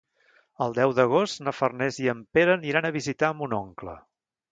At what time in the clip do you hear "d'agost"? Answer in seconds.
0.99-1.43